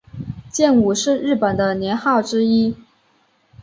[0.49, 2.75] 建武是日本的年号之一。